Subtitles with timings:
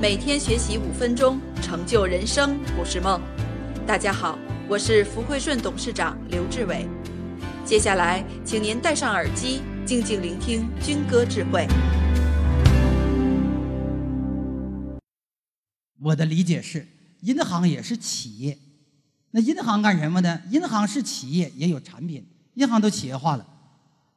[0.00, 3.20] 每天学习五分钟，成就人生不是梦。
[3.86, 6.88] 大家好，我是福汇顺董事长刘志伟。
[7.66, 11.68] 接下来，请您戴上耳机，静静聆听军歌智慧。
[16.00, 16.88] 我的理解是，
[17.20, 18.56] 银行也是企业。
[19.32, 20.40] 那银行干什么的？
[20.50, 22.26] 银行是企业，也有产品。
[22.54, 23.46] 银行都企业化了，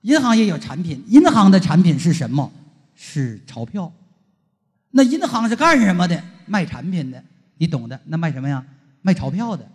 [0.04, 1.04] 银行也有产品。
[1.10, 2.50] 银行的产品是什么？
[2.96, 3.92] 是钞票。
[4.96, 6.24] 那银行是干什么的？
[6.46, 7.24] 卖产品的，
[7.58, 8.00] 你懂的。
[8.06, 8.64] 那卖什么呀？
[9.02, 9.68] 卖钞票的。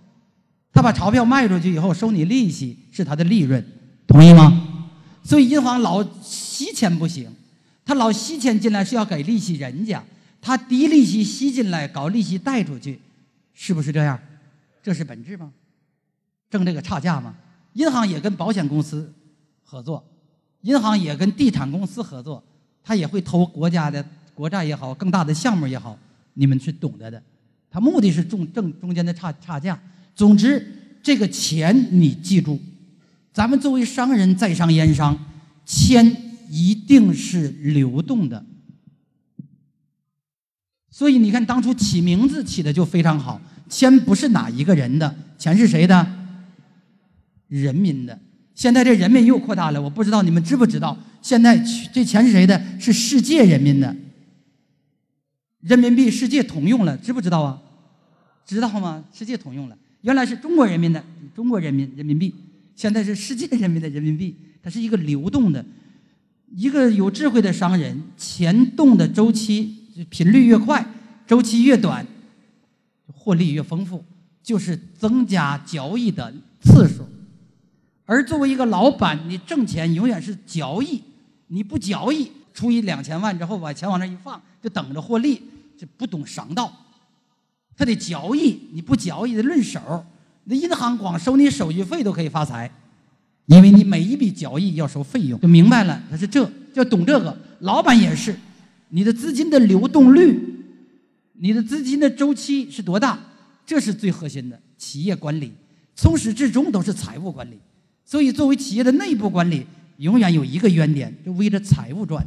[0.73, 3.65] 他把钞票卖出去以后，收你利息，是他的利润，
[4.07, 4.87] 同意吗？
[5.25, 7.31] 所以银行老吸钱不行，
[7.85, 10.03] 他老吸钱进来是要给利息人家。
[10.41, 13.01] 他低利息吸进来，搞利息贷出去，
[13.55, 14.19] 是不是这样？
[14.83, 15.51] 这是本质吗？
[16.49, 17.35] 挣这个差价吗？
[17.73, 19.13] 银行也跟保险公司
[19.65, 20.05] 合作，
[20.63, 22.43] 银行也跟地产公司合作，
[22.85, 24.05] 他也会投国家的
[24.39, 25.99] 国债也好，更大的项目也好，
[26.35, 27.21] 你们是懂得的。
[27.69, 29.77] 他目的是挣挣中间的差差价。
[30.15, 30.65] 总之，
[31.03, 32.57] 这个钱你记住，
[33.33, 35.19] 咱们作为商人，在商言商，
[35.67, 36.17] 钱
[36.49, 38.45] 一定是流动的。
[40.89, 43.41] 所以你看，当初起名字起的就非常好。
[43.69, 46.07] 钱不是哪一个人的，钱是谁的？
[47.49, 48.17] 人民的。
[48.55, 50.97] 现在这人民又扩大了，我不知道你们知不知道？
[51.21, 51.59] 现在
[51.93, 52.63] 这钱是谁的？
[52.79, 53.97] 是世界人民的。
[55.61, 57.61] 人民币世界通用了，知不知道啊？
[58.45, 59.05] 知道吗？
[59.13, 59.77] 世界通用了。
[60.03, 62.35] 原来是中国人民的中国人民人民币，
[62.75, 64.35] 现在是世界人民的人民币。
[64.63, 65.65] 它是一个流动的，
[66.55, 69.75] 一个有智慧的商人，钱动的周期。
[70.11, 70.87] 频率越快，
[71.27, 72.07] 周期越短，
[73.13, 74.05] 获利越丰富，
[74.45, 77.05] 就是增加交易的次数。
[78.05, 81.03] 而作为一个老板，你挣钱永远是交易，
[81.49, 85.41] 你不交易，出一两千万之后把钱往那一放，就等着获利，
[85.79, 86.73] 就不懂商道。
[87.77, 90.05] 他得交易，你不交易得论手。
[90.43, 92.69] 那银行光收你手续费都可以发财，
[93.47, 95.41] 因为你每一笔交易要收费用。
[95.41, 98.37] 就明白了，他是这就懂这个，老板也是。
[98.89, 100.37] 你的资金的流动率，
[101.35, 103.17] 你的资金的周期是多大？
[103.65, 105.53] 这是最核心的企业管理，
[105.95, 107.61] 从始至终都是财务管理。
[108.05, 109.65] 所以，作为企业的内部管理，
[109.99, 112.27] 永远有一个原点，就围着财务转。